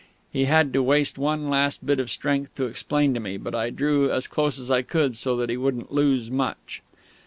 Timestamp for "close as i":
4.25-4.81